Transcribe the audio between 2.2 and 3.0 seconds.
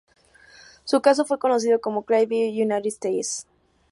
v. United